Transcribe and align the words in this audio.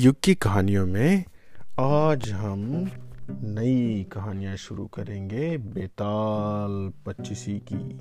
युग 0.00 0.20
की 0.24 0.34
कहानियों 0.34 0.86
में 0.86 1.24
आज 1.80 2.30
हम 2.32 2.90
नई 3.42 4.06
कहानियाँ 4.12 4.56
शुरू 4.56 4.86
करेंगे 4.86 5.58
बेताल 5.58 6.92
पच्चीसी 7.06 7.62
की। 7.72 7.98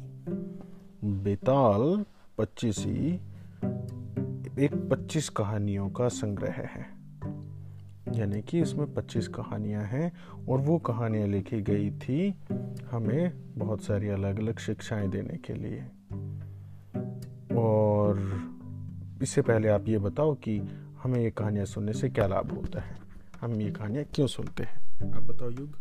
बेताल 1.23 2.05
पच्चीसी 2.37 3.15
एक 4.59 4.89
पच्चीस 4.91 5.29
कहानियों 5.29 5.89
का 5.89 6.07
संग्रह 6.07 6.51
है। 6.51 6.85
यानी 8.19 8.41
कि 8.41 8.61
इसमें 8.61 8.93
पच्चीस 8.93 9.27
कहानियाँ 9.27 9.83
हैं 9.83 10.11
और 10.49 10.59
वो 10.59 10.77
कहानियाँ 10.77 11.27
लिखी 11.27 11.61
गई 11.61 11.91
थी 11.91 12.35
हमें 12.91 13.53
बहुत 13.57 13.83
सारी 13.83 14.07
अलग 14.07 14.39
अलग 14.39 14.59
शिक्षाएँ 14.59 15.09
देने 15.09 15.37
के 15.37 15.53
लिए। 15.53 15.79
और 17.55 18.41
इससे 19.21 19.41
पहले 19.41 19.67
आप 19.67 19.87
ये 19.87 19.97
बताओ 19.97 20.35
कि 20.35 20.83
हमें 21.07 21.19
ये 21.19 21.29
कहानियाँ 21.31 21.65
सुनने 21.65 21.93
से 21.93 22.09
क्या 22.09 22.25
लाभ 22.27 22.51
होता 22.51 22.79
है? 22.79 22.95
हम 23.41 23.61
ये 23.61 23.69
कहानियाँ 23.71 24.05
क्यों 24.15 24.25
सुनते 24.27 24.63
हैं? 24.63 25.13
आप 25.15 25.23
बताओ 25.23 25.49
युग। 25.49 25.75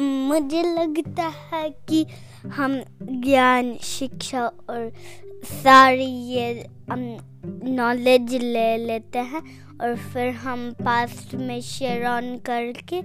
मुझे 0.00 0.62
लगता 0.62 1.26
है 1.52 1.70
कि 1.88 2.04
हम 2.46 2.80
ज्ञान 3.02 3.74
शिक्षा 3.82 4.46
और 4.46 4.92
सारी 5.44 6.04
ये 6.04 6.66
नॉलेज 7.64 8.34
ले 8.34 8.76
लेते 8.76 9.18
हैं 9.18 9.42
और 9.80 9.96
फिर 9.96 10.28
हम 10.34 10.70
पास्ट 10.72 11.34
में 11.34 11.60
शेयर 11.60 12.06
ऑन 12.06 12.38
करके 12.48 12.96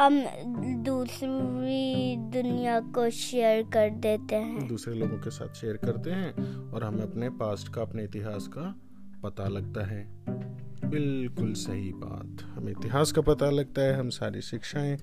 हम 0.00 0.24
दूसरी 0.84 2.16
दुनिया 2.16 2.80
को 2.94 3.10
शेयर 3.10 3.62
कर 3.62 3.90
देते 3.90 4.36
हैं। 4.36 4.66
दूसरे 4.68 4.94
लोगों 4.94 5.18
के 5.18 5.30
साथ 5.30 5.54
शेयर 5.54 5.76
करते 5.76 6.10
हैं 6.10 6.32
और 6.72 6.84
हमें 6.84 7.02
अपने 7.02 7.30
पास्ट 7.42 7.72
का 7.74 7.82
अपने 7.82 8.04
इतिहास 8.04 8.46
का 8.48 8.74
पता 9.24 9.48
लगता 9.48 9.86
है। 9.86 10.06
बिल्कुल 10.90 11.52
सही 11.52 11.92
बात। 11.96 12.42
हमें 12.54 12.72
इतिहास 12.72 13.12
का 13.12 13.22
पता 13.22 13.50
लगता 13.50 13.82
है 13.82 13.98
हम 13.98 14.10
सारी 14.10 14.40
शिक्षाएँ 14.40 14.94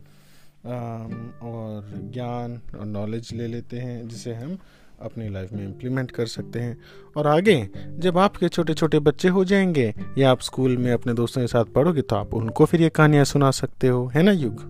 और 1.43 2.09
ज्ञान 2.13 2.61
और 2.79 2.85
नॉलेज 2.85 3.33
ले 3.33 3.47
लेते 3.47 3.77
हैं 3.77 4.07
जिसे 4.07 4.33
हम 4.33 4.57
अपनी 5.01 5.29
लाइफ 5.29 5.53
में 5.53 5.63
इम्प्लीमेंट 5.65 6.11
कर 6.11 6.25
सकते 6.25 6.59
हैं। 6.59 6.77
और 7.17 7.27
आगे 7.27 7.69
जब 7.97 8.17
आपके 8.17 8.49
छोटे 8.49 8.73
छोटे 8.73 8.99
बच्चे 8.99 9.27
हो 9.27 9.45
जाएँगे 9.45 9.93
या 10.17 10.31
आप 10.31 10.41
स्कूल 10.41 10.77
में 10.77 10.91
अपने 10.91 11.13
दोस्तों 11.13 11.41
के 11.41 11.47
साथ 11.47 11.65
पढ़ोगे 11.65 12.01
तो 12.01 12.15
आप 12.15 12.33
उनको 12.33 12.65
फिर 12.65 12.81
ये 12.81 12.89
कहानियाँ 12.89 13.25
सुना 13.25 13.51
सकते 13.51 13.87
हो। 13.87 14.05
है 14.07 14.23
ना 14.23 14.31
युग? 14.31 14.61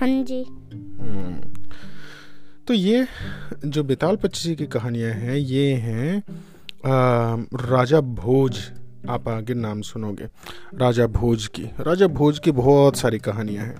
हाँ 0.00 0.08
जी। 0.22 0.42
हम्म। 0.42 1.52
तो 2.66 2.74
ये 2.74 3.06
जो 3.66 3.84
बेताल 3.84 4.16
पच्चीसी 4.16 4.56
की 4.56 4.66
कहानियाँ 4.66 5.10
हैं 5.10 5.36
ये 5.36 5.72
हैं 5.74 6.22
राजा 7.54 8.00
भोज, 8.00 8.58
आप 9.08 9.28
आगे 9.28 9.54
नाम 9.54 9.80
सुनोगे। 9.80 10.24
राजा 10.78 11.06
भोज 11.06 11.46
की। 11.46 11.62
राजा 11.62 12.06
भोज 12.06 12.38
की 12.38 12.50
बहुत 12.50 12.96
सारी 12.96 13.18
कहानियाँ 13.18 13.64
हैं। 13.64 13.76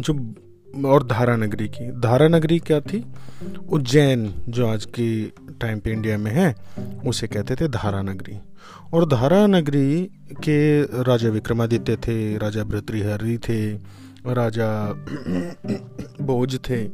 जो 0.00 0.34
और 0.88 1.06
धारा 1.06 1.36
नगरी 1.36 1.68
की। 1.68 2.00
धारा 2.00 2.28
नगरी 2.28 2.58
क्या 2.58 2.80
थी? 2.80 3.06
उज्जैन, 3.68 4.34
जो 4.48 4.66
आज 4.66 4.84
के 4.84 5.24
टाइम 5.52 5.80
पे 5.80 5.92
इंडिया 5.92 6.18
में 6.18 6.32
है, 6.32 6.54
उसे 7.06 7.26
कहते 7.26 7.54
थे 7.54 7.68
धारा 7.68 8.02
नगरी। 8.02 8.38
और 8.92 9.08
धारा 9.08 9.46
नगरी 9.46 10.10
के 10.32 10.82
राजा 10.82 11.28
विक्रमादित्य 11.28 11.96
थे, 11.96 12.38
राजा 12.38 12.64
भृतृहरि 12.64 13.38
थे, 13.38 13.72
राजा 14.26 14.92
भोज 16.20 16.60
थे। 16.70 16.84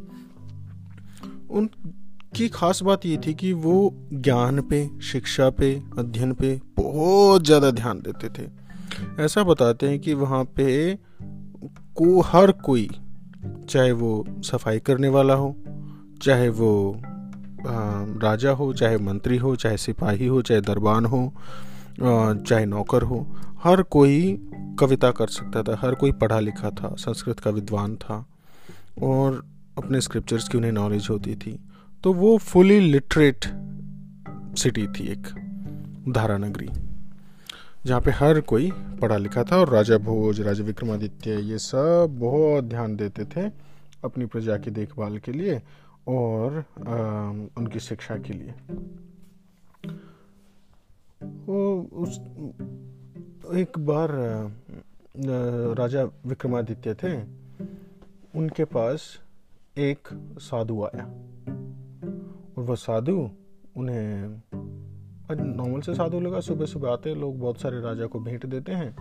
उनकी 2.26 2.48
खास 2.48 2.82
बात 2.82 3.04
ये 3.06 3.16
थी 3.16 3.32
कि 3.34 3.52
वो 3.54 3.74
ज्ञान 4.12 4.60
पे, 4.60 4.78
शिक्षा 5.02 5.48
पे, 5.50 5.72
अध्ययन 5.98 6.32
पे 6.32 6.48
बहुत 6.76 7.44
ज़्यादा 7.44 7.70
ध्यान 7.70 8.00
देते 8.00 8.28
थे। 8.28 8.48
ऐसा 9.22 9.42
बताते 9.44 9.88
हैं 9.88 9.98
कि 10.00 10.14
वहाँ 10.14 10.42
पे 10.56 10.94
को, 10.94 12.20
हर 12.22 12.50
कोई, 12.64 12.88
चाहे 13.68 13.92
वो 13.92 14.24
सफ़ाई 14.44 14.78
करने 14.78 15.08
वाला 15.08 15.34
हो, 15.34 15.54
चाहे 16.22 16.48
वो 16.48 17.00
राजा 17.66 18.50
हो, 18.50 18.72
चाहे 18.72 18.98
मंत्री 18.98 19.36
हो, 19.36 19.54
चाहे 19.56 19.76
सिपाही 19.76 20.26
हो, 20.26 20.42
चाहे 20.42 20.60
दरबान 20.60 21.04
हो 21.04 21.32
चाहे 22.00 22.64
नौकर 22.66 23.02
हो, 23.02 23.26
हर 23.64 23.82
कोई 23.82 24.18
कविता 24.80 25.10
कर 25.10 25.28
सकता 25.28 25.62
था, 25.62 25.78
हर 25.80 25.94
कोई 25.94 26.12
पढ़ा 26.12 26.40
लिखा 26.40 26.70
था, 26.70 26.94
संस्कृत 26.98 27.40
का 27.40 27.50
विद्वान 27.50 27.96
था, 27.96 28.24
और 29.02 29.42
अपने 29.78 30.00
स्क्रिप्चर्स 30.00 30.48
की 30.48 30.58
उन्हें 30.58 30.72
नॉलेज 30.72 31.06
होती 31.10 31.34
थी। 31.36 31.58
तो 32.02 32.12
वो 32.12 32.38
फुली 32.38 32.80
लिटरेट 32.80 33.44
सिटी 34.58 34.86
थी 34.86 35.06
एक 35.12 35.26
धारा 36.08 36.38
नगरी 36.38 36.68
जहाँ 37.86 38.00
पे 38.00 38.10
हर 38.10 38.40
कोई 38.40 38.70
पढ़ा 38.70 39.16
लिखा 39.16 39.44
था 39.44 39.56
और 39.56 39.68
राजा 39.68 39.98
भोज 39.98 40.40
राजा 40.40 40.64
विक्रमादित्य 40.64 41.30
ये 41.30 41.58
सब 41.58 42.16
बहुत 42.20 42.64
ध्यान 42.64 42.96
देते 42.96 43.24
थे 43.24 43.50
अपनी 44.04 44.26
प्रजा 44.26 44.56
की 44.56 44.70
देखभाल 44.70 45.18
के 45.18 45.32
लिए 45.32 45.62
और 46.08 46.64
आ, 46.88 46.94
उनकी 47.60 47.80
शिक्षा 47.80 48.16
के 48.16 48.32
लिए। 48.32 48.54
वो 51.46 51.82
उस 51.92 52.18
एक 53.54 53.78
बार 53.78 54.08
राजा 55.78 56.04
विक्रमादित्य 56.04 56.94
थे 56.94 57.22
उनके 58.34 58.64
पास 58.64 59.18
एक 59.78 60.08
साधु 60.38 60.82
आया। 60.84 61.04
वह 62.66 62.74
साधु, 62.74 63.30
उन्हें 63.76 64.28
नॉर्मल 65.56 65.80
से 65.80 65.94
साधु 65.94 66.20
लगा। 66.20 66.40
सुबह 66.40 66.66
सुबह 66.66 66.90
आते 66.90 67.14
लोग 67.14 67.38
बहुत 67.38 67.60
सारे 67.60 67.80
राजा 67.80 68.06
को 68.06 68.20
भेंट 68.20 68.46
देते 68.46 68.72
हैं। 68.72 68.96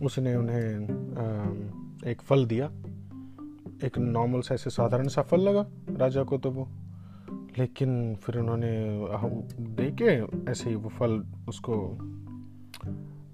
उसने 0.00 0.34
उन्हें 0.36 0.64
एक 2.06 2.22
फल 2.22 2.44
दिया। 2.46 2.66
एक 3.84 3.98
नॉर्मल 3.98 4.40
सा 4.40 4.54
ऐसे 4.54 4.70
साधारण 4.70 5.08
सा 5.08 5.22
फल 5.22 5.40
लगा 5.40 5.66
राजा 5.96 6.22
को 6.22 6.38
तो 6.38 6.50
वो। 6.50 6.68
लेकिन 7.58 8.14
फिर 8.16 8.38
उन्होंने 8.38 8.72
दे 9.60 9.90
के 10.02 10.50
ऐसे 10.50 10.70
ही 10.70 10.76
वो 10.76 10.88
फल 10.88 11.24
उसको 11.48 11.74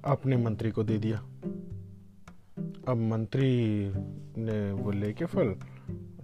अपने 0.04 0.36
मंत्री 0.36 0.70
को 0.70 0.82
दे 0.84 0.98
दिया। 0.98 1.18
अब 2.88 2.96
मंत्री 2.96 3.50
ने 4.42 4.72
वो 4.72 4.90
लेके 4.90 5.24
फल, 5.24 5.54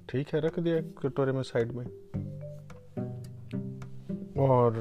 ठीक 0.09 0.29
है, 0.35 0.41
रख 0.41 0.59
दिया 0.59 0.81
कटोरे 1.03 1.33
में 1.33 1.43
साइड 1.43 1.73
में। 1.73 1.87
और 4.41 4.77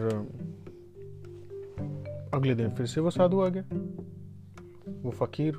अगले 2.34 2.56
दिन 2.56 2.70
फिर 2.70 2.86
से 2.86 3.02
वो 3.02 3.10
साधु 3.10 3.42
आ 3.42 3.48
गया। 3.48 3.64
वो 5.04 5.12
फकीर, 5.12 5.56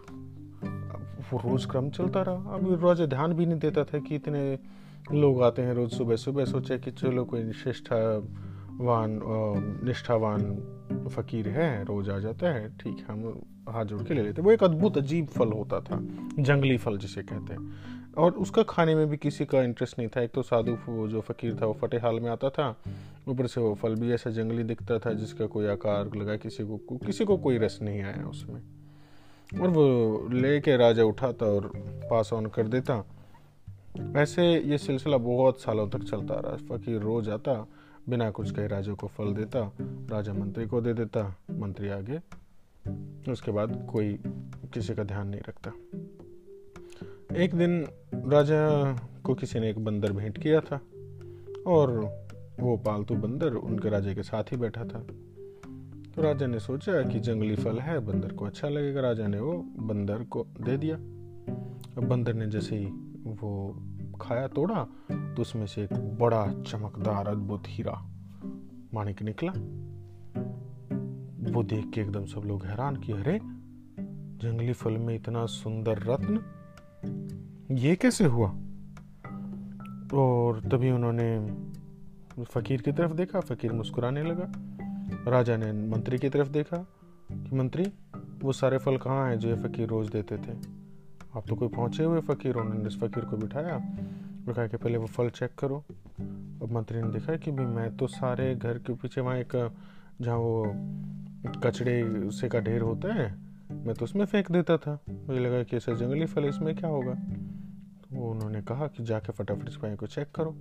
वो 1.31 1.39
रोज 1.39 1.65
क्रम 1.67 1.91
चलता 1.91 2.23
रहा। 2.23 2.55
अब 2.55 2.73
रोज 2.83 3.01
ध्यान 3.03 3.33
भी 3.33 3.47
नहीं 3.47 3.59
देता 3.59 3.85
था 3.85 3.99
कि 3.99 4.15
इतने 4.15 4.59
लोग 5.13 5.43
आते 5.43 5.63
हैं 5.63 5.75
रोज 5.75 5.91
सुबह 5.93 6.17
सुबह 6.17 6.45
सोचे 6.45 6.79
कि 6.79 6.91
चलो 6.91 7.25
कोई 7.25 7.43
निष्ठावान 7.43 9.21
निष्ठावान 9.85 10.41
फकीर 11.09 11.49
है, 11.49 11.85
रोज 11.85 12.11
आ 12.11 12.19
जाता 12.19 12.49
है, 12.49 12.69
ठीक 12.79 12.97
है, 12.99 13.05
हम 13.05 13.41
हाथ 13.69 13.85
जोड़ 13.85 14.03
के 14.03 14.15
ले 14.15 14.23
लेते 14.23 14.43
वो 14.43 14.53
एक 14.53 14.65
अद्भुत 14.65 14.97
अजीब 14.99 15.27
फल 15.29 15.53
होता 15.53 15.81
था, 15.81 15.99
जंगली 16.39 16.77
फल 16.77 16.99
जिसे 16.99 17.23
कहते 17.23 17.55
हैं। 17.55 17.61
और 18.19 18.33
उसका 18.33 18.63
खाने 18.63 18.95
में 18.95 19.11
भी 19.11 19.17
किसी 19.17 19.45
का 19.45 19.63
इंटरेस्ट 19.63 19.99
नहीं 19.99 20.09
था। 20.09 20.21
एक 20.21 20.31
तो 20.31 20.43
साधु 20.43 20.79
वो 20.89 21.09
जो 21.09 21.21
फकीर 21.21 21.59
था, 21.63 21.67
वो 21.67 21.73
फटे 21.73 21.97
हाल 21.97 22.21
में 22.21 22.31
आता 22.31 22.51
था। 22.51 22.77
ऊपर 23.29 23.47
से 23.47 23.61
वो 23.61 23.75
फल 23.75 23.95
भी 23.95 24.13
ऐसा 24.13 24.31
जंगली 24.31 24.63
दिखता 24.63 24.99
था, 24.99 25.13
जिसका 25.13 25.47
कोई 25.47 25.67
आकार 25.67 26.15
लगा, 26.15 26.37
किसी 26.37 26.65
को 26.65 26.97
किसी 26.97 27.25
को 27.25 27.37
कोई 27.37 27.59
रस 27.59 27.79
नहीं 27.83 28.03
आया 28.03 28.27
उसमें। 28.27 28.63
और 29.63 29.69
वो 29.69 30.29
लेके 30.33 30.77
राजा 30.77 31.05
उठाता 31.05 31.47
और 31.47 31.73
पास 32.11 32.33
ऑन 32.33 32.47
कर 32.47 32.69
देता। 32.69 33.05
ऐसे 34.17 34.61
ये 34.61 34.79
सिलसिला 34.79 35.17
बहुत 35.17 35.61
सालों 35.61 35.89
तक 35.89 36.03
चलता 36.03 36.35
रहा। 36.35 36.77
फकीर 36.77 37.01
रोज 37.01 37.29
आता 37.29 37.67
बिना 38.09 38.31
कुछ 38.31 38.51
कहे 38.51 38.67
राजा 38.67 38.93
को 38.93 39.07
फल 39.07 39.35
देता, 39.35 39.73
राजा 40.11 40.33
मंत्री 40.33 40.67
को 40.67 40.81
दे 40.81 40.95
देता, 40.95 41.37
मंत्री 41.51 41.89
आगे। 41.89 42.21
उसके 43.33 43.51
बाद 43.51 43.89
कोई 43.93 44.15
किसी 44.75 44.95
का 44.95 45.05
ध्यान 45.05 45.29
नहीं 45.29 45.41
रखता। 45.41 45.73
एक 47.37 47.55
दिन 47.55 47.87
राजा 48.15 48.93
को 49.25 49.35
किसी 49.35 49.61
ने 49.61 49.71
एक 49.71 49.85
बंदर 49.85 50.13
भेंट 50.13 50.39
किया 50.39 50.61
था 50.61 50.81
और 51.67 51.91
वो 52.61 52.77
पालतू 52.77 53.15
बंदर 53.15 53.55
उनके 53.55 53.89
राजा 53.89 54.15
के 54.15 54.23
साथ 54.23 54.45
ही 54.45 54.57
बैठा 54.57 54.85
था। 54.85 54.99
तो 56.15 56.23
राजा 56.23 56.47
ने 56.47 56.61
सोचा 56.61 57.03
कि 57.03 57.21
जंगली 57.21 57.57
फल 57.57 57.79
है, 57.79 57.99
बंदर 57.99 58.33
को 58.33 58.45
अच्छा 58.45 58.69
लगेगा। 58.69 59.01
राजा 59.01 59.27
ने 59.27 59.41
वो 59.41 59.53
बंदर 59.79 60.25
को 60.25 60.47
दे 60.61 60.77
दिया। 60.77 60.97
अब 60.97 62.09
बंदर 62.09 62.35
ने 62.35 62.47
जैसे 62.47 62.77
ही 62.77 62.87
वो 63.27 63.83
खाया, 64.21 64.47
तोड़ा 64.47 64.85
तो 65.13 65.43
उसमें 65.43 65.67
से 65.67 65.83
एक 65.83 66.19
बड़ा, 66.19 66.63
चमकदार, 66.67 67.29
अद्भुत 67.29 67.63
हीरा 67.67 68.11
माणिक 68.95 69.23
निकला। 69.23 69.53
वो 71.51 71.63
देख 71.63 71.91
के 71.91 72.01
एकदम 72.01 72.25
सब 72.25 72.41
लोग 72.41 72.65
हैरान 72.65 72.97
कि 72.97 73.13
अरे, 73.13 73.41
जंगली 74.43 74.73
फल 74.73 74.93
में 74.93 75.15
इतना 75.15 75.47
सुंदर 75.47 75.99
रत्न 75.99 76.41
ये 77.71 77.97
कैसे 77.97 78.25
हुआ? 78.25 78.49
और 80.15 80.61
तभी 80.61 80.91
उन्होंने 80.91 81.57
फकीर 82.45 82.83
की 82.83 82.93
तरफ़ 82.93 83.13
देखा, 83.13 83.41
फकीर 83.41 83.73
मुस्कुराने 83.73 84.23
लगा। 84.23 84.53
राजा 85.31 85.57
ने 85.57 85.73
मंत्री 85.73 86.19
की 86.19 86.29
तरफ़ 86.29 86.49
देखा 86.49 86.77
कि, 87.33 87.57
मंत्री, 87.57 87.93
वो 88.43 88.53
सारे 88.53 88.79
फल 88.79 88.97
कहाँ 88.97 89.29
हैं 89.29 89.39
जो 89.39 89.49
ये 89.49 89.55
फ़कीर 89.55 89.89
रोज़ 89.89 90.11
देते 90.11 90.37
थे? 90.37 90.53
आप 91.37 91.45
तो 91.49 91.55
कोई 91.55 91.69
पहुँचे 91.69 92.05
हुए 92.05 92.21
फ़कीर, 92.21 92.55
उन्होंने 92.55 92.89
इस 92.89 93.01
फ़कीर 93.01 93.25
को 93.25 93.37
बिठाया। 93.37 93.77
और 94.49 94.53
कहा 94.53 94.67
कि 94.67 94.77
पहले 94.77 94.99
वो 94.99 95.07
फल 95.07 95.29
चेक 95.29 95.51
करो। 95.59 95.85
अब 96.63 96.69
मंत्री 96.73 97.03
ने 97.03 97.09
देखा 97.09 97.37
कि, 97.37 97.51
भाई, 97.51 97.67
मैं 97.67 97.97
तो 97.97 98.07
सारे 98.07 98.55
घर 98.55 98.79
के 98.79 98.95
पीछे 98.95 99.21
वहाँ 99.21 99.37
एक, 99.37 99.71
जहाँ 100.21 100.39
वो 100.39 100.73
कचड़े 101.65 102.31
से 102.31 102.49
का 102.49 102.61
ढेर 102.61 102.83
होता 102.83 103.15
है, 103.15 103.37
मैं 103.73 103.95
तो 103.95 104.05
उसमें 104.05 104.25
फेंक 104.25 104.53
देता 104.53 104.77
था। 104.77 104.99
मुझे 105.11 105.41
लगा 105.41 105.63
कि 105.63 105.77
ऐसा 105.77 105.95
जंगली 105.95 106.27
फल 106.27 106.45
इसमें 106.45 106.75
क्या 106.75 106.91
होगा? 106.91 107.17
उन्होंने 108.61 108.79
कहा 108.79 108.97
कि 108.97 109.05
जाके 109.05 109.33
फटाफट 109.33 109.69
इस 109.69 109.77
को 109.77 110.07
चेक 110.07 110.29
करो। 110.35 110.57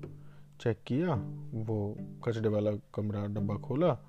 चेक 0.62 0.78
किया, 0.88 1.14
वो 1.54 1.96
कचड़े 2.24 2.50
वाला 2.50 2.72
कमरा 2.72 3.26
डब्बा 3.26 3.56
खोला, 3.56 4.00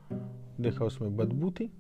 देखा 0.60 0.84
उसमें 0.84 1.16
बदबू 1.16 1.50
थी, 1.50 1.70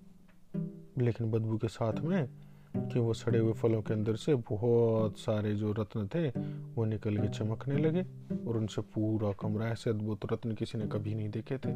लेकिन 0.98 1.30
बदबू 1.30 1.58
के 1.58 1.68
साथ 1.68 2.00
में 2.00 2.28
कि 2.76 2.98
वो 2.98 3.14
सड़े 3.14 3.38
हुए 3.38 3.52
फलों 3.52 3.82
के 3.82 3.94
अंदर 3.94 4.16
से 4.16 4.34
बहुत 4.34 5.18
सारे 5.18 5.54
जो 5.54 5.72
रत्न 5.72 6.06
थे, 6.06 6.28
वो 6.74 6.84
निकल 6.84 7.16
के 7.16 7.28
चमकने 7.28 7.76
लगे 7.76 8.02
और 8.46 8.56
उनसे 8.56 8.82
पूरा 8.82 9.32
कमरा 9.32 9.68
ऐसे 9.68 9.90
अद्भुत 9.90 10.32
रत्न 10.32 10.54
किसी 10.54 10.78
ने 10.78 10.86
कभी 10.86 11.14
नहीं 11.14 11.30
देखे 11.30 11.58
थे। 11.58 11.72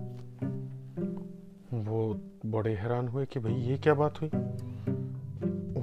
वो 1.82 2.20
बड़े 2.46 2.74
हैरान 2.74 3.08
हुए 3.08 3.26
कि 3.26 3.40
भाई 3.40 3.54
ये 3.54 3.78
क्या 3.78 3.94
बात 3.94 4.20
हुई? 4.20 4.30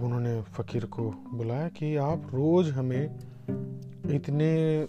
उन्होंने 0.01 0.41
फकीर 0.41 0.85
को 0.85 1.11
बुलाया 1.11 1.69
कि 1.69 1.95
आप 1.95 2.21
रोज 2.25 2.69
हमें 2.69 3.30
इतने 4.05 4.87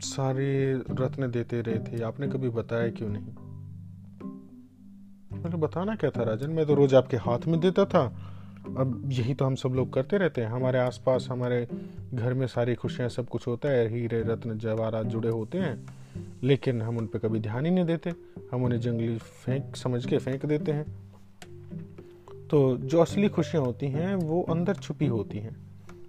सारे 0.00 0.74
रत्न 0.74 1.30
देते 1.30 1.60
रहे 1.60 1.78
थे। 1.78 2.02
आपने 2.02 2.28
कभी 2.28 2.48
बताया 2.48 2.90
क्यों 2.90 3.08
नहीं? 3.08 3.24
मैंने 5.42 5.56
बताना 5.56 5.96
क्या 5.96 6.10
था 6.10 6.22
राजन? 6.22 6.50
मैं 6.50 6.66
तो 6.66 6.74
रोज 6.74 6.94
आपके 6.94 7.16
हाथ 7.16 7.38
में 7.46 7.60
देता 7.60 7.84
था। 7.84 8.30
अब 8.78 9.04
यही 9.12 9.34
तो 9.34 9.44
हम 9.44 9.54
सब 9.54 9.68
लोग 9.68 9.92
करते 9.92 10.16
रहते 10.18 10.40
हैं। 10.40 10.48
हमारे 10.48 10.78
आसपास, 10.78 11.28
हमारे 11.30 11.68
घर 12.14 12.34
में 12.34 12.46
सारी 12.46 12.74
खुशियाँ, 12.74 13.08
सब 13.08 13.28
कुछ 13.28 13.46
होता 13.46 13.68
है। 13.68 13.88
हीरे 13.88 14.22
रत्न, 14.22 14.58
जवाहरात 14.58 15.06
जुड़े 15.06 15.28
होते 15.28 15.58
हैं। 15.58 15.86
लेकिन 16.42 16.82
हम 16.82 16.96
उन 16.96 17.06
पर 17.06 17.18
कभी 17.18 17.40
ध्यान 17.40 17.66
ही 17.66 17.72
नहीं 17.72 17.84
देते। 17.84 18.12
हम 18.52 18.64
उन्हें 18.64 18.80
जंगली 18.80 19.18
फेंक, 19.18 19.76
समझ 19.76 20.06
के 20.06 20.18
फेंक 20.18 20.46
देते 20.46 20.72
हैं। 20.72 20.96
तो 22.50 22.76
जो 22.76 23.00
असली 23.00 23.28
खुशियाँ 23.28 23.64
होती 23.64 23.86
हैं, 23.86 24.14
वो 24.14 24.42
अंदर 24.42 24.74
छुपी 24.74 25.06
होती 25.06 25.38
हैं। 25.38 25.63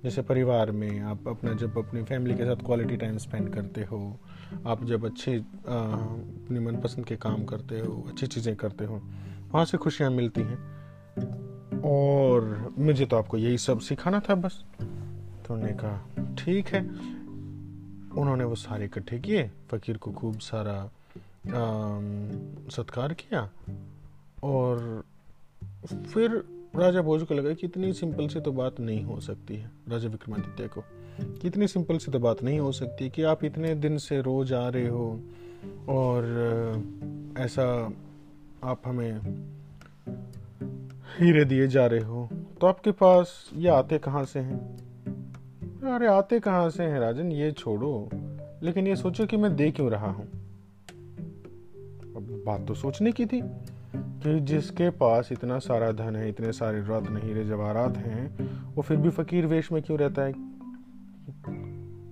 जैसे 0.06 0.22
परिवार 0.22 0.72
में 0.72 1.00
आप 1.00 1.28
अपना 1.28 1.54
जब 1.54 1.78
अपनी 1.78 2.04
फैमिली 2.04 2.36
के 2.36 2.46
साथ 2.46 2.56
क्वालिटी 2.56 2.98
टाइम 2.98 3.18
स्पेंड 3.18 3.54
करते 3.54 3.84
हो, 3.84 4.20
आप 4.68 4.84
जब 4.84 5.06
अच्छे 5.06 5.38
अपनी 5.38 6.60
मनपसंद 6.60 7.06
के 7.06 7.16
काम 7.16 7.46
करते 7.46 7.80
हो, 7.80 8.06
अच्छी 8.08 8.28
चीज़ें 8.28 8.56
करते 8.56 8.86
हो, 8.86 8.96
वहाँ 9.52 9.66
से 9.66 9.78
खुशियाँ 9.78 10.12
मिलती 10.12 10.42
हैं। 10.42 11.82
और 11.82 12.74
मुझे 12.78 13.06
तो 13.06 13.18
आपको 13.18 13.38
यही 13.38 13.58
सब 13.58 13.80
सिखाना 13.80 14.20
था 14.20 14.36
बस। 14.36 14.64
तो 15.46 15.54
उन्होंने 15.54 15.74
कहा, 15.74 16.36
ठीक 16.36 16.68
है। 16.68 16.82
उन्होंने 18.22 18.44
वो 18.44 18.56
सारे 18.56 18.86
इकट्ठे 18.86 19.20
किए, 19.20 19.52
फ़कीर 19.72 19.98
को 19.98 20.12
खूब 20.12 20.40
सारा 20.40 20.90
सत्कार 22.70 23.14
किया। 23.14 23.50
और 24.44 25.04
फिर 26.14 26.55
राजा 26.78 27.02
भोज 27.02 27.24
को 27.24 27.34
लगा 27.34 27.54
कि 27.54 27.68
इतनी 27.68 27.94
सिंपल 27.94 28.28
सी 28.28 28.40
तो 28.40 28.52
बात 28.52 28.80
नहीं 28.80 29.04
हो 29.04 29.20
सकती 29.20 29.56
है, 29.56 29.72
राजा 29.90 30.10
विक्रमादित्य 30.10 30.68
को। 30.68 30.84
कि 31.22 31.48
इतनी 31.48 31.68
सिंपल 31.68 31.98
सी 31.98 32.12
तो 32.12 32.20
बात 32.20 32.44
नहीं 32.44 32.60
हो 32.60 32.72
सकती 32.72 33.10
कि 33.10 33.24
आप 33.24 33.44
इतने 33.44 33.76
दिन 33.76 33.98
से 33.98 34.22
रोज 34.22 34.54
आ 34.54 34.70
रहे 34.70 34.88
हो 34.88 35.20
और 35.90 36.24
ऐसा 37.38 37.94
आप 38.64 38.82
हमें 38.86 39.20
हीरे 41.20 41.46
दिए 41.46 41.68
जा 41.68 41.86
रहे 41.86 42.00
हो। 42.00 42.30
तो 42.62 42.68
आपके 42.68 42.92
पास 42.92 43.52
ये 43.56 43.70
आते 43.70 43.98
कहाँ 43.98 44.26
से 44.26 44.40
हैं? 44.40 44.78
अरे, 45.96 46.08
आते 46.08 46.40
कहाँ 46.40 46.70
से 46.70 46.84
हैं 46.84 47.00
राजन? 47.00 47.32
ये 47.32 47.52
छोड़ो। 47.52 48.10
लेकिन 48.64 48.88
ये 48.88 48.96
सोचो 48.96 49.26
कि 49.26 49.38
मैं 49.38 49.56
दे 49.56 49.72
क्यों 49.72 49.92
रहा 49.92 50.12
हूँ? 50.12 50.28
अब 52.16 52.44
बात 52.46 52.68
तो 52.68 52.74
सोचने 52.74 53.12
की 53.12 53.26
थी। 53.26 53.42
कि 54.28 54.40
जिसके 54.40 54.90
पास 54.90 55.30
इतना 55.32 55.60
सारा 55.60 55.92
धन 55.92 56.16
है, 56.16 56.30
इतने 56.30 56.52
सारे 56.52 56.80
रत्न 56.80 57.20
हीरे 57.24 57.46
जवाहरात 57.46 57.98
हैं, 57.98 58.52
वो 58.76 58.82
फिर 58.82 58.98
भी 58.98 59.10
फकीर 59.10 59.46
वेश 59.46 59.72
में 59.72 59.84
क्यों 59.84 60.00
रहता 60.00 60.22
है? 60.22 60.32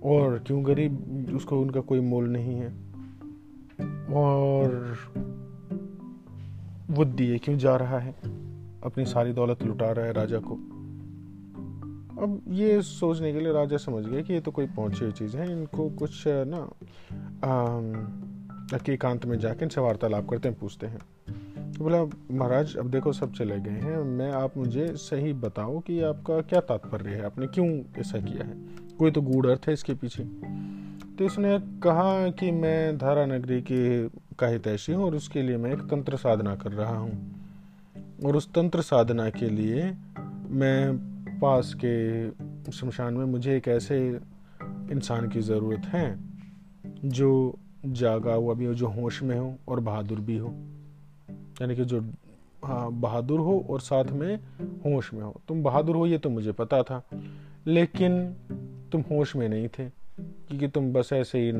और 0.04 0.40
क्यों 0.40 0.66
गरीब 0.66 1.28
उसको 1.36 1.62
उनका 1.62 1.80
कोई 1.80 2.00
मोल 2.00 2.30
नहीं 2.30 2.56
है? 2.56 2.68
और 4.14 4.98
वो 6.90 7.06
दिए 7.06 7.38
क्यों 7.38 7.58
जा 7.58 7.76
रहा 7.76 8.00
है? 8.00 8.16
अपनी 8.84 9.06
सारी 9.06 9.34
दौलत 9.34 9.64
लुटा 9.64 9.92
रहा 9.92 10.06
है 10.06 10.14
राजा 10.14 10.40
को। 10.40 10.54
अब 12.24 12.42
ये 12.48 12.82
सोचने 12.82 13.34
के 13.34 13.40
लिए 13.40 13.54
राजा 13.54 13.78
समझ 13.78 14.06
गया 14.06 14.22
कि 14.22 14.34
ये 14.34 14.40
तो 14.40 14.52
कोई 14.52 14.66
पहुँची 14.66 15.04
हुई 15.04 15.12
चीज़ 15.12 15.38
है, 15.38 15.52
इनको 15.52 15.90
कुछ, 15.90 16.24
ना 16.28 16.70
एकांत 18.90 19.26
में 19.26 19.40
जाके 19.40 19.64
इनसे 19.64 19.82
वार्तालाप 19.82 20.30
करते 20.30 20.50
हैं, 20.50 20.58
पूछते 20.60 20.88
हैं। 20.88 21.00
तो 21.84 21.90
बोला, 21.90 22.36
महाराज, 22.38 22.78
अब 22.78 22.90
देखो 22.90 23.14
सब 23.14 23.34
चले 23.34 23.60
गए 23.60 23.70
हैं। 23.70 23.98
मैं, 23.98 24.32
आप 24.32 24.58
मुझे 24.58 24.88
सही 24.88 25.34
बताओ 25.34 25.80
कि 25.80 26.02
आपका 26.02 26.42
क्या 26.42 26.60
तात्पर्य 26.60 27.10
है? 27.10 27.26
आपने 27.26 27.48
क्यों 27.48 27.82
ऐसा 27.98 28.20
किया 28.20 28.46
है? 28.46 28.54
कोई 29.00 29.12
तो 29.12 29.22
गूढ़ 29.22 29.48
अर्थ 29.48 29.62
है 29.68 29.74
इसके 29.74 29.94
पीछे। 29.94 30.24
तो 31.18 31.26
इसने 31.26 31.60
कहा 31.60 32.30
कि 32.30 32.52
मैं 32.52 32.98
धारा 32.98 33.26
नगरी 33.26 33.62
के 33.62 34.10
का 34.10 34.48
हितैषी 34.48 34.94
हूँ 34.94 35.06
और 35.06 35.16
उसके 35.16 35.42
लिए 35.42 35.58
मैं 35.58 35.74
एक 35.74 35.80
तंत्र 35.80 36.18
साधना 36.18 36.56
कर 36.56 36.72
रहा 36.72 36.98
हूँ। 36.98 37.36
और 38.26 38.36
उस 38.36 38.50
तंत्र 38.50 38.82
साधना 38.82 39.30
के 39.30 39.50
लिए 39.50 39.94
मैं 40.50 40.98
पास 41.40 41.76
के 41.86 42.30
शमशान 42.72 43.14
में 43.14 43.26
मुझे 43.26 43.58
एक 43.58 43.68
ऐसे 43.68 44.20
इंसान 44.92 45.30
की 45.30 45.42
ज़रूरत 45.42 45.82
है, 45.86 46.20
जो 47.06 47.60
जागा 47.86 48.34
हुआ 48.34 48.54
भी 48.54 48.66
हो, 48.66 48.74
जो 48.74 48.88
होश 48.88 49.24
में 49.24 49.40
हो 49.40 49.58
और 49.68 49.80
बहादुर 49.80 50.20
भी 50.20 50.38
हो। 50.38 50.73
यानी 51.62 51.76
कि 51.76 51.86
जो 51.86 52.02
हाँ 52.66 52.92
बहादुर 52.92 53.40
हो 53.40 53.66
और 53.70 53.80
साथ 53.80 54.06
में 54.06 54.36
होश 54.86 55.14
में 55.14 55.22
हो। 55.22 55.42
तुम 55.48 55.64
बहादुर 55.64 55.96
हो 55.96 56.06
ये 56.06 56.18
तो 56.18 56.30
मुझे 56.30 56.52
पता 56.52 56.84
था। 56.84 57.02
लेकिन 57.68 58.34
तुम 58.92 59.02
होश 59.02 59.36
में 59.36 59.50
नहीं 59.50 59.68
थे 59.68 59.90
क्योंकि 60.20 60.68
तुम 60.68 60.94
बस 60.94 61.10
ऐसे 61.14 61.40
ही 61.40 61.52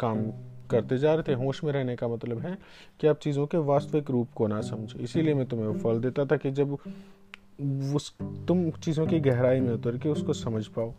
काम 0.00 0.30
करते 0.70 0.98
जा 0.98 1.14
रहे 1.14 1.22
थे। 1.22 1.34
होश 1.34 1.64
में 1.64 1.72
रहने 1.72 1.96
का 1.96 2.08
मतलब 2.08 2.38
है 2.38 2.58
कि 3.00 3.06
आप 3.06 3.18
चीज़ों 3.18 3.46
के 3.46 3.58
वास्तविक 3.58 4.10
रूप 4.10 4.28
को 4.34 4.46
ना 4.46 4.60
समझो। 4.60 4.98
इसीलिए 4.98 5.34
मैं 5.34 5.46
तुम्हें 5.46 5.78
फल 5.78 6.00
देता 6.00 6.24
था 6.24 6.36
कि 6.36 6.50
जब 6.50 6.72
उस 7.94 8.14
तुम 8.20 8.70
चीज़ों 8.70 9.06
की 9.06 9.20
गहराई 9.20 9.60
में 9.60 9.72
उतर 9.72 9.98
के 9.98 10.08
उसको 10.08 10.32
समझ 10.32 10.66
पाओ। 10.66 10.92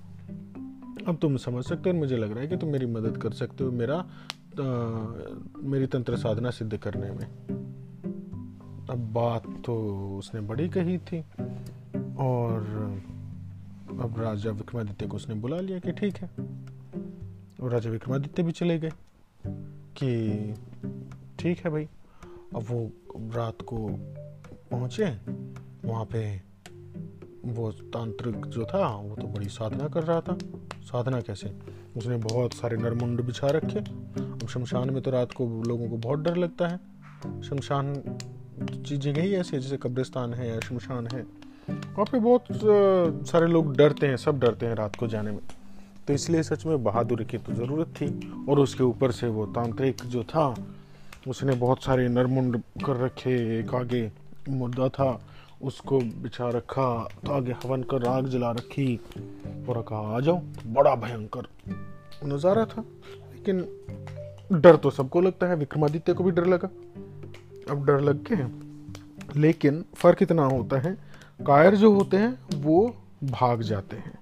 अब 1.08 1.18
तुम 1.22 1.38
समझ 1.38 1.64
सकते 1.66 1.90
हो 1.90 1.94
और 1.94 2.00
मुझे 2.00 2.18
लग 2.18 2.32
रहा 2.32 2.40
है 2.40 2.48
कि 2.48 2.58
तुम 2.58 2.70
मेरी 2.70 2.86
मदद 2.86 3.18
कर 3.18 3.32
सकते 3.32 3.64
हो 3.64 3.72
मेरा 3.72 4.06
आ, 4.60 4.64
मेरी 5.64 5.86
तंत्र 5.86 6.18
साधना 6.18 6.50
सिद्ध 6.50 6.78
करने 6.78 7.12
में। 7.12 7.28
अब 8.92 9.14
बात 9.14 9.44
तो 9.66 9.76
उसने 10.18 10.42
बड़ी 10.42 10.70
कही 10.70 10.98
थी 10.98 11.20
और 12.18 12.62
अब 14.02 14.16
राजा 14.18 14.52
विक्रमादित्य 14.52 15.08
को 15.08 15.16
उसने 15.16 15.36
बुला 15.36 15.58
लिया 15.58 15.80
कि 15.80 15.92
ठीक 15.92 16.18
है। 16.18 16.30
और 17.62 17.72
राजा 17.72 17.90
विक्रमादित्य 17.90 18.44
भी 18.44 18.52
चले 18.52 18.80
गए 18.80 18.92
कि 19.98 20.54
ठीक 21.40 21.60
है 21.60 21.72
भाई, 21.72 21.86
अब 22.56 22.66
वो 22.70 22.92
रात 23.18 23.62
को 23.62 23.90
पहुँचे, 24.72 25.06
वहाँ 25.88 26.06
पे 26.06 26.42
वो 27.46 27.72
तांत्रिक 27.72 28.46
जो 28.46 28.66
था, 28.66 28.96
वो 28.96 29.16
तो 29.16 29.28
बड़ी 29.28 29.50
साधना 29.50 29.88
कर 29.88 30.04
रहा 30.04 30.22
था। 30.22 30.38
साधना 30.82 31.22
कैसे? 31.22 31.60
उसने 31.98 32.18
बहुत 32.18 32.54
सारे 32.54 32.78
नरमुंड 32.78 33.22
बिछा 33.22 33.48
रखे। 33.48 33.80
अब 34.22 34.48
शमशान 34.48 34.90
में 34.90 35.04
तो 35.04 35.12
रात 35.12 35.32
को 35.32 35.64
लोगों 35.64 35.90
को 35.90 35.98
बहुत 35.98 36.20
डर 36.20 36.36
लगता 36.36 36.68
है। 36.68 36.80
शमशान 37.42 38.04
जगह 38.62 39.22
ही 39.22 39.34
ऐसी 39.36 39.56
है 39.56 39.62
जैसे 39.62 39.78
कब्रिस्तान 39.78 40.34
है 40.34 40.50
या 40.50 40.60
शमशान 40.60 41.08
है। 41.08 41.22
वहाँ 41.70 42.06
पे 42.06 42.20
बहुत 42.20 42.46
सारे 43.28 43.48
लोग 43.48 43.76
डरते 43.78 44.08
हैं, 44.08 44.18
सब 44.18 44.40
डरते 44.40 44.66
हैं 44.66 44.76
रात 44.76 44.96
को 44.96 45.08
जाने 45.08 45.32
में। 45.32 45.40
तो 46.08 46.14
इसलिए 46.14 46.44
सच 46.44 46.66
में 46.66 46.84
बहादुरी 46.84 47.26
की 47.26 47.38
तो 47.38 47.54
ज़रूरत 47.54 47.88
थी 47.98 48.08
और 48.50 48.60
उसके 48.60 48.84
ऊपर 48.84 49.12
से 49.12 49.28
वो 49.28 49.46
तांत्रिक 49.48 50.02
जो 50.06 50.24
था, 50.24 50.54
उसने 51.28 51.54
बहुत 51.56 51.84
सारे 51.84 52.08
नरमुंड 52.10 52.58
कर 52.86 52.98
रखे, 52.98 53.60
एक 53.60 53.74
आगे 53.76 54.12
मुर्दा 54.50 54.90
था, 54.90 55.22
उसको 55.62 56.00
बिछा 56.00 56.50
रखा 56.50 56.88
तो 57.26 57.32
आगे 57.32 57.52
हवन 57.64 57.84
कर 57.84 58.08
आग 58.08 58.28
जला 58.28 58.52
रखी 58.52 58.96
और 59.70 59.82
कहा, 59.82 60.16
आ 60.16 60.20
जाओ, 60.20 60.42
बड़ा 60.68 60.96
भयंकर 60.98 61.48
नज़ारा 62.26 62.66
था। 62.66 62.82
लेकिन 63.34 63.66
डर 64.54 64.76
तो 64.76 64.90
सबको 64.92 65.22
लगता 65.22 65.48
है, 65.48 65.56
विक्रमादित्य 65.56 66.14
को 66.14 66.24
भी 66.24 66.32
डर 66.32 66.46
लगा। 66.46 66.70
अब 67.72 67.86
डर 67.86 68.00
लग 68.02 68.26
के 68.26 68.36
लेकिन 69.40 69.84
फ़र्क 69.96 70.22
इतना 70.22 70.44
होता 70.44 70.80
है, 70.80 70.94
कायर 71.48 71.76
जो 71.76 71.92
होते 71.94 72.18
हैं, 72.18 72.62
वो 72.62 72.96
भाग 73.24 73.62
जाते 73.62 73.98
हैं। 73.98 74.20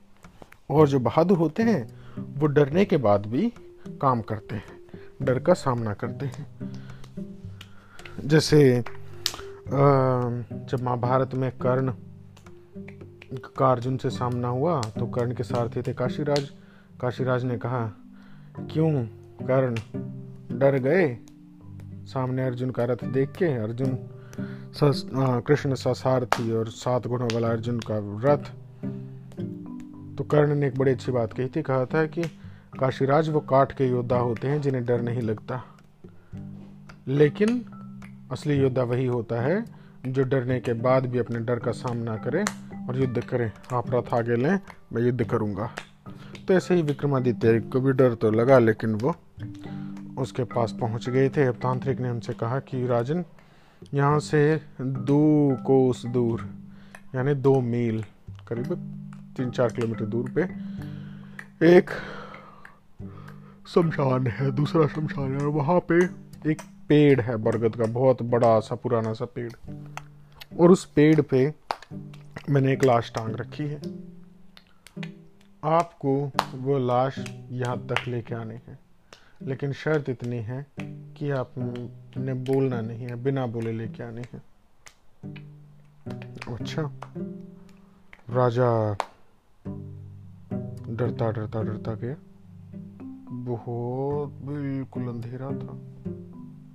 और 0.69 0.87
जो 0.87 0.99
बहादुर 0.99 1.37
होते 1.37 1.63
हैं, 1.63 1.81
वो 2.35 2.47
डरने 2.47 2.85
के 2.85 2.97
बाद 2.97 3.25
भी 3.25 3.47
काम 4.01 4.21
करते 4.21 4.55
हैं, 4.55 4.77
डर 5.21 5.39
का 5.39 5.53
सामना 5.53 5.93
करते 5.93 6.25
हैं। 6.25 6.45
जैसे 8.25 8.83
जब 9.67 10.83
महाभारत 10.83 11.33
में 11.33 11.51
कर्ण 11.57 11.93
का 13.57 13.71
अर्जुन 13.71 13.97
से 13.97 14.09
सामना 14.09 14.47
हुआ 14.47 14.81
तो 14.99 15.05
कर्ण 15.07 15.33
के 15.33 15.43
सारथी 15.43 15.81
थे 15.81 15.93
काशीराज। 15.93 16.49
काशीराज 17.01 17.43
ने 17.43 17.57
कहा, 17.57 17.81
क्यों 18.71 18.91
कर्ण, 19.41 19.75
डर 20.59 20.77
गए? 20.79 21.07
सामने 22.09 22.43
अर्जुन 22.43 22.69
का 22.69 22.83
रथ 22.83 23.03
देख 23.05 23.31
के 23.31 23.45
अर्जुन 23.57 23.97
कृष्ण 25.47 25.75
सा 25.75 25.93
सारथी 25.93 26.51
और 26.51 26.67
सात 26.69 27.07
गुणों 27.07 27.27
वाला 27.33 27.47
अर्जुन 27.47 27.79
का 27.91 27.97
रथ। 28.25 28.43
तो 30.17 30.23
कर्ण 30.23 30.55
ने 30.55 30.67
एक 30.67 30.77
बड़ी 30.77 30.91
अच्छी 30.91 31.11
बात 31.11 31.33
कही 31.33 31.47
थी, 31.47 31.61
कहा 31.61 31.85
था 31.85 32.05
कि 32.05 32.23
काशीराज 32.79 33.29
वो 33.29 33.39
काट 33.39 33.71
के 33.71 33.87
योद्धा 33.87 34.17
होते 34.17 34.47
हैं 34.47 34.61
जिन्हें 34.61 34.85
डर 34.85 35.01
नहीं 35.01 35.21
लगता। 35.21 35.63
लेकिन 37.07 37.63
असली 38.31 38.55
योद्धा 38.55 38.83
वही 38.83 39.05
होता 39.05 39.41
है 39.41 39.63
जो 40.07 40.23
डरने 40.23 40.59
के 40.59 40.73
बाद 40.73 41.05
भी 41.05 41.19
अपने 41.19 41.39
डर 41.39 41.59
का 41.59 41.71
सामना 41.73 42.15
करे 42.17 42.43
और 42.89 42.99
युद्ध 42.99 43.19
करे। 43.21 43.51
आप 43.73 43.91
रथ 43.91 44.13
आगे 44.13 44.35
लें, 44.35 44.59
मैं 44.93 45.01
युद्ध 45.01 45.23
करूँगा। 45.23 45.69
तो 46.47 46.53
ऐसे 46.53 46.75
ही 46.75 46.81
विक्रमादित्य 46.81 47.59
को 47.61 47.81
भी 47.81 47.91
डर 47.93 48.13
तो 48.13 48.31
लगा, 48.31 48.59
लेकिन 48.59 48.95
वो 48.95 49.15
उसके 50.19 50.43
पास 50.43 50.75
पहुँच 50.79 51.09
गए 51.09 51.29
थे। 51.29 51.45
अब 51.45 51.55
तांत्रिक 51.55 51.99
ने 51.99 52.09
उनसे 52.09 52.33
कहा 52.33 52.59
कि, 52.59 52.87
राजन, 52.87 53.25
यहाँ 53.93 54.19
से 54.19 54.61
दो 54.81 55.55
कोस 55.65 56.05
दूर, 56.05 56.49
यानी 57.15 57.33
दो 57.33 57.61
मील, 57.61 58.03
करीब 58.47 58.73
तीन 59.37 59.51
चार 59.51 59.69
किलोमीटर 59.69 60.05
दूर 60.05 60.29
पे 60.29 60.41
एक 61.75 61.89
शमशान 63.67 64.27
है, 64.27 64.51
दूसरा 64.51 64.87
शमशान 64.87 65.31
है, 65.31 65.37
और 65.37 65.47
वहाँ 65.47 65.79
पे 65.79 66.03
एक 66.51 66.61
पेड़ 66.89 67.21
है 67.21 67.35
बरगद 67.35 67.75
का, 67.75 67.85
बहुत 67.85 68.21
बड़ा 68.21 68.59
सा, 68.59 68.75
पुराना 68.75 69.13
सा 69.13 69.25
पेड़। 69.25 69.51
और 70.59 70.71
उस 70.71 70.85
पेड़ 70.85 71.21
पे 71.21 71.53
मैंने 72.49 72.73
एक 72.73 72.83
लाश 72.83 73.11
टांग 73.15 73.35
रखी 73.35 73.63
है। 73.63 73.81
आपको 75.63 76.31
वो 76.55 76.79
लाश 76.79 77.25
यहाँ 77.51 77.87
तक 77.87 78.07
लेके 78.07 78.35
आनी 78.35 78.55
है। 78.55 78.88
लेकिन 79.41 79.73
शर्त 79.73 80.09
इतनी 80.09 80.37
है 80.37 80.65
कि 81.17 81.31
आपने 81.31 82.33
बोलना 82.33 82.81
नहीं 82.81 82.99
है, 82.99 83.23
बिना 83.23 83.47
बोले 83.47 83.71
लेके 83.71 84.03
आनी 84.03 84.21
है। 84.33 84.41
अच्छा। 86.53 86.81
राजा 88.29 88.93
डरता 90.89 91.31
डरता 91.31 91.63
डरता 91.63 91.93
गया। 91.93 92.15
बहुत 93.31 94.29
बिल्कुल 94.29 95.07
अंधेरा 95.07 95.47
था। 95.47 95.79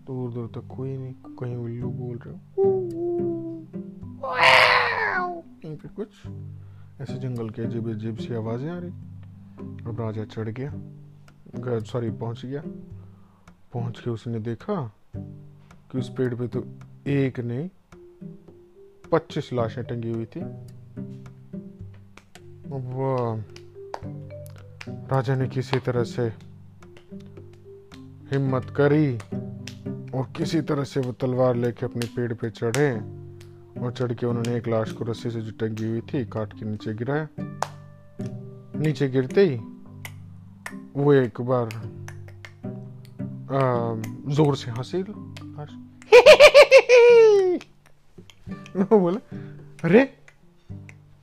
दूर 0.07 0.31
दूर 0.31 0.47
तक 0.47 0.69
कोई 0.77 0.97
नहीं, 0.97 1.13
कहीं 1.13 1.57
उल्लू 1.57 1.91
बोल 1.91 2.19
रहे 2.19 2.37
कुछ? 5.87 6.09
ऐसे 7.01 7.15
जंगल 7.15 7.51
के 7.51 7.63
अजीब 7.63 7.89
अजीब 7.89 8.17
सी 8.17 8.35
आवाज़ें 8.35 8.71
आ 8.71 8.79
रही। 8.79 8.91
अब 9.87 9.97
राजा 10.01 10.25
चढ़ 10.25 10.49
गया। 10.49 10.71
सॉरी 11.59 12.11
पहुँच 12.11 12.47
गया। 12.47 12.63
पहुँच 13.73 14.01
के 14.01 14.11
उसने 14.11 14.39
देखा 14.39 14.93
कि 15.17 15.99
उस 15.99 16.09
पेड़ 16.09 16.35
पे 16.35 16.49
तो 16.49 16.65
एक 17.07 17.41
नहीं 17.41 17.69
पच्चीस 19.13 19.53
लाशें 19.53 19.85
टंगी 19.85 20.11
हुई 20.11 20.25
थी। 20.25 20.41
वह 22.71 23.45
राजा 25.11 25.35
ने 25.37 25.49
किसी 25.49 25.79
तरह 25.79 26.05
से 26.05 26.23
हिम्मत 28.33 28.65
करी 28.77 29.19
और 30.19 30.33
किसी 30.37 30.61
तरह 30.61 30.85
से 30.85 31.01
वो 31.01 31.13
तलवार 31.13 31.57
लेके 31.57 31.87
अपने 31.87 32.07
पेड़ 32.07 32.33
पे 32.33 32.51
चढ़े 32.51 32.91
और 33.81 33.93
चढ़ 33.93 34.13
के 34.13 34.27
उन्होंने 34.27 34.57
एक 34.57 34.69
लाश 34.69 34.93
को 34.93 35.05
रस्सी 35.05 35.31
से 35.31 35.41
जो 35.41 35.51
टंगी 35.51 35.85
हुई 35.85 36.01
थी, 36.01 36.25
काट 36.25 36.53
के 36.53 36.65
नीचे 36.65 36.95
गिराया। 36.95 37.29
नीचे 38.79 39.09
गिरते 39.09 39.47
ही 39.49 39.61
वो 40.97 41.13
एक 41.13 41.41
बार 41.41 41.67
आ, 43.53 43.95
ज़ोर 44.35 44.57
से 44.57 44.71
हँसी 44.71 44.99
बोले 48.83 49.19
अरे 49.85 50.05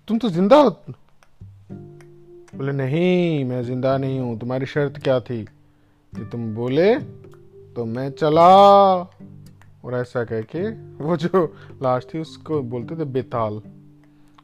तुम 0.07 0.17
तो 0.17 0.29
ज़िंदा 0.29 0.55
हो? 0.55 0.69
बोले 2.55 2.71
नहीं 2.71 3.45
मैं 3.45 3.63
ज़िंदा 3.63 3.97
नहीं 3.97 4.19
हूँ 4.19 4.39
तुम्हारी 4.39 4.65
शर्त 4.65 5.03
क्या 5.03 5.19
थी? 5.19 5.47
कि 6.15 6.25
तुम 6.25 6.55
बोले 6.55 6.99
तो 7.75 7.85
मैं 7.85 8.11
चला। 8.11 8.47
और 9.85 9.93
ऐसा 9.93 10.23
कह 10.23 10.41
के 10.41 10.69
वो 11.03 11.17
जो 11.17 11.55
लाश 11.81 12.07
थी 12.13 12.19
उसको 12.19 12.61
बोलते 12.61 12.95
थे 12.95 13.05
बेताल। 13.05 13.61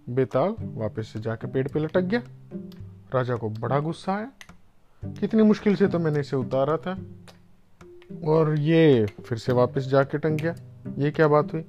बेताल 0.10 0.56
वापस 0.62 1.08
से 1.08 1.20
जाके 1.20 1.48
पेड़ 1.48 1.68
पे 1.68 1.80
लटक 1.80 2.02
गया। 2.02 2.22
राजा 3.16 3.36
को 3.36 3.50
बड़ा 3.50 3.80
गुस्सा 3.80 4.14
आया। 4.14 4.32
कितनी 5.06 5.44
मुश्किल 5.44 5.76
से 5.76 5.88
तो 5.88 6.00
मैंने 6.00 6.20
इसे 6.20 6.36
उतारा 6.36 6.78
था। 6.78 7.00
और 8.26 8.60
ये 8.60 9.06
फिर 9.06 9.38
से 9.38 9.54
वापस 9.54 9.82
जाके 9.82 10.18
टंग 10.18 10.38
गया। 10.38 10.56
ये 10.98 11.12
क्या 11.12 11.28
बात 11.28 11.54
हुई? 11.54 11.62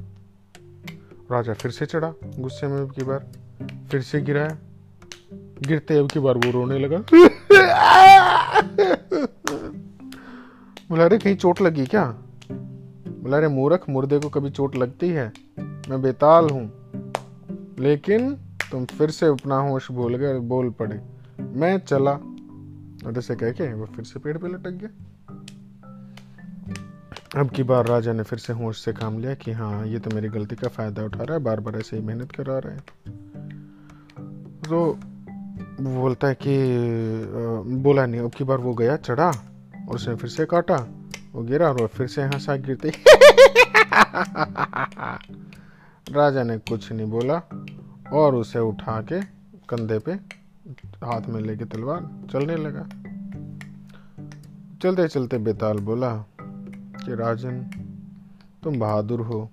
राजा 1.31 1.53
फिर 1.53 1.71
से 1.71 1.87
चढ़ा, 1.87 2.13
गुस्से 2.25 2.67
में 2.67 2.83
अब 2.83 2.91
की 2.91 3.03
बार। 3.03 3.27
फिर 3.91 4.03
से 4.03 4.21
गिराया। 4.21 4.59
गिरते 5.63 5.99
अब 5.99 6.11
की 6.11 6.19
बार 6.19 6.35
वो 6.35 6.51
रोने 6.51 6.79
लगा। 6.79 6.97
बोला, 10.89 11.05
अरे, 11.05 11.19
कहीं 11.19 11.37
चोट 11.37 11.61
लगी 11.61 11.87
क्या? 11.87 12.19
बोला, 13.09 13.37
अरे, 13.37 13.49
मूर्ख, 13.49 13.85
मुर्दे 13.89 14.19
को 14.19 14.29
कभी 14.29 14.51
चोट 14.51 14.77
लगती 14.77 15.09
है। 15.09 15.33
मैं 15.61 16.03
बेताल 16.03 16.51
हूँ। 16.51 16.73
लेकिन 17.79 18.35
तुम 18.73 18.85
फिर 18.85 19.11
से 19.11 19.27
अपना 19.27 19.57
होश 19.57 19.91
भूल 19.91 20.17
गए 20.17 20.39
बोल 20.39 20.71
पड़े। 20.71 21.01
मैं 21.41 21.79
चला 21.79 22.19
और 23.07 23.19
ऐसे 23.19 23.37
कह 23.37 23.50
के 23.50 23.75
वो 23.75 23.87
फिर 23.87 24.05
से 24.05 24.21
पेड़ 24.21 24.38
पे 24.38 24.49
लटक 24.49 24.71
गया। 24.71 24.88
अब 27.40 27.50
की 27.50 27.62
बार 27.62 27.87
राजा 27.87 28.12
ने 28.12 28.23
फिर 28.23 28.38
से 28.38 28.52
होश 28.52 28.85
से 28.85 28.93
काम 28.93 29.19
लिया 29.19 29.35
कि 29.35 29.52
हाँ 29.52 29.87
ये 29.87 29.99
तो 29.99 30.11
मेरी 30.14 30.28
गलती 30.28 30.57
का 30.57 30.69
फ़ायदा 30.69 31.05
उठा 31.05 31.25
रहा 31.25 31.33
है 31.33 31.38
बार 31.38 31.61
बार 31.61 31.76
ऐसे 31.76 31.97
ही 31.97 32.02
मेहनत 32.02 32.33
करा 32.33 32.59
रहे 32.59 32.75
हैं। 32.75 32.83
तो 34.61 34.99
बोलता 35.81 36.28
है 36.28 36.35
कि 36.35 36.59
बोला 37.83 38.07
नहीं, 38.07 38.21
अब 38.21 38.31
की 38.31 38.45
बार 38.45 38.59
वो 38.59 38.75
गया, 38.75 38.97
चढ़ा, 38.97 39.33
और 39.88 39.95
उसने 39.95 40.14
फिर 40.14 40.31
से 40.31 40.45
काटा, 40.45 40.88
वो 41.33 41.43
गिरा, 41.43 41.69
और 41.69 41.87
फिर 41.87 42.07
से 42.07 42.21
यहाँ 42.21 42.38
साग 42.38 42.61
गिरते। 42.61 42.88
राजा 46.12 46.43
ने 46.43 46.59
कुछ 46.59 46.93
नहीं 46.93 47.07
बोला, 47.07 47.43
और 48.12 48.35
उसे 48.35 48.59
उठा 48.59 49.02
के 49.02 49.21
कंधे 49.69 49.99
पे 49.99 50.38
हाथ 51.05 51.21
में 51.21 51.41
लेके 51.41 51.65
तलवार 51.65 52.29
चलने 52.33 52.57
लगा। 52.57 52.89
चलते 54.83 55.09
चलते 55.09 55.39
बेताल 55.39 55.79
बोला 55.79 56.17
कि, 57.05 57.15
राजन, 57.15 57.63
तुम 58.63 58.79
बहादुर 58.79 59.21
हो 59.21 59.51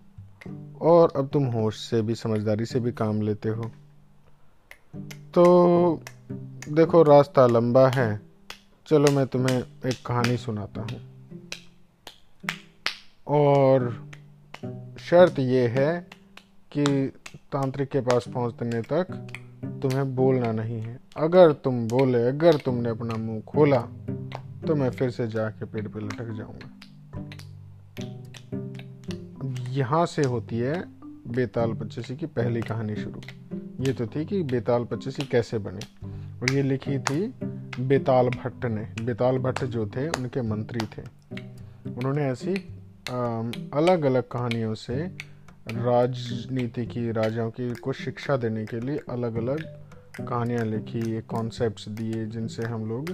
और 0.81 1.13
अब 1.15 1.29
तुम 1.34 1.45
होश 1.45 1.77
से 1.89 2.01
भी, 2.01 2.15
समझदारी 2.15 2.65
से 2.65 2.79
भी 2.79 2.91
काम 2.91 3.22
लेते 3.22 3.50
हो। 3.50 3.72
तो 5.34 6.01
देखो, 6.69 7.03
रास्ता 7.03 7.48
लंबा 7.48 7.89
है। 7.89 8.22
चलो, 8.88 9.12
मैं 9.12 9.27
तुम्हें 9.27 9.63
एक 9.86 10.05
कहानी 10.05 10.38
सुनाता 10.38 10.81
हूँ। 10.81 11.15
और 13.27 14.05
शर्त 15.00 15.39
यह 15.39 15.69
है 15.69 16.07
कि 16.72 17.12
तांत्रिक 17.51 17.89
के 17.89 18.00
पास 18.00 18.25
पहुँचने 18.34 18.81
तक 18.81 19.27
तुम्हें 19.81 20.15
बोलना 20.15 20.51
नहीं 20.51 20.79
है। 20.81 21.00
अगर 21.17 21.51
तुम 21.53 21.88
बोले, 21.88 22.24
अगर 22.24 22.57
तुमने 22.57 22.89
अपना 22.89 23.15
मुँह 23.15 23.41
खोला 23.41 23.81
तो 24.67 24.75
मैं 24.75 24.89
फिर 24.89 25.10
से 25.10 25.27
जाके 25.27 25.65
पेड़ 25.65 25.88
पे 25.88 26.00
लटक 26.00 26.31
जाऊँगा। 26.31 26.69
यहाँ 29.72 30.05
से 30.05 30.24
होती 30.24 30.57
है 30.57 30.84
बेताल 31.27 31.74
पच्चीसी 31.74 32.15
की 32.15 32.25
पहली 32.25 32.62
कहानी 32.62 32.95
शुरू। 32.95 33.22
ये 33.84 33.93
तो 33.93 34.07
थी 34.07 34.25
कि 34.25 34.41
बेताल 34.43 34.84
पच्चीसी 34.84 35.24
कैसे 35.24 35.57
बने। 35.57 35.86
और 36.41 36.51
ये 36.51 36.62
लिखी 36.63 37.00
थी 37.00 37.34
बेताल 37.79 38.29
भट्ट 38.29 38.65
ने। 38.65 39.03
बेताल 39.03 39.38
भट्ट 39.38 39.63
जो 39.65 39.86
थे, 39.88 40.07
उनके 40.10 40.41
मंत्री 40.41 40.86
थे। 40.86 41.01
उन्होंने 41.91 42.24
ऐसी 42.24 42.53
अलग 43.74 44.05
अलग 44.05 44.27
कहानियों 44.27 44.74
से 44.75 44.95
राजनीति 45.67 46.86
की, 46.86 47.12
राजाओं 47.12 47.51
की 47.51 47.74
को 47.74 47.93
शिक्षा 47.93 48.38
देने 48.38 48.65
के 48.65 48.79
लिए 48.79 49.00
अलग 49.10 49.36
अलग 49.36 49.63
कहानियाँ 50.27 50.65
लिखी 50.65 51.22
कॉन्सेप्ट्स 51.22 51.89
दिए, 51.89 52.25
जिनसे 52.25 52.63
हम 52.63 52.86
लोग 52.86 53.10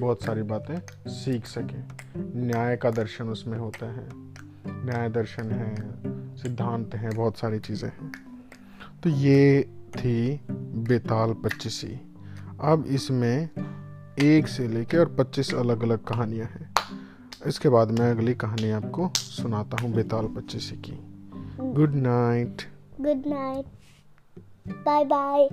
बहुत 0.00 0.22
सारी 0.22 0.42
बातें 0.42 1.10
सीख 1.10 1.46
सकें। 1.46 1.88
न्याय 2.16 2.76
का 2.76 2.90
दर्शन 2.90 3.28
उसमें 3.28 3.58
होता 3.58 3.92
है। 3.92 4.08
न्याय 4.84 5.08
दर्शन 5.08 5.50
है, 5.50 5.74
सिद्धांत 6.36 6.94
हैं, 6.94 7.10
बहुत 7.10 7.38
सारी 7.38 7.58
चीज़ें 7.58 7.88
हैं। 7.88 8.12
तो 9.02 9.10
ये 9.10 9.62
थी 9.96 10.40
बेताल 10.74 11.32
पच्चीसी। 11.32 12.00
अब 12.60 12.84
इसमें 12.86 13.48
एक 14.20 14.48
से 14.48 14.68
लेकर 14.68 14.98
और 14.98 15.16
पच्चीस 15.18 15.54
अलग 15.54 15.82
अलग 15.82 15.98
कहानियाँ 16.04 16.46
हैं। 16.46 16.74
इसके 17.46 17.68
बाद 17.68 17.90
मैं 17.90 18.10
अगली 18.10 18.34
कहानी 18.34 18.70
आपको 18.70 19.10
सुनाता 19.16 19.82
हूँ 19.82 19.94
बेताल 19.94 20.26
पच्चीसी 20.26 20.76
की। 20.76 21.15
Good 21.56 21.94
night. 21.94 22.66
Good 23.00 23.24
night. 23.24 23.64
Bye 24.84 25.04
bye. 25.04 25.48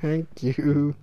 Thank 0.00 0.42
you. 0.42 0.96